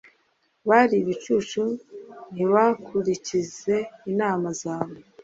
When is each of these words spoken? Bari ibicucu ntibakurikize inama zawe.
Bari 0.69 0.95
ibicucu 1.03 1.61
ntibakurikize 2.33 3.75
inama 4.11 4.49
zawe. 4.61 4.95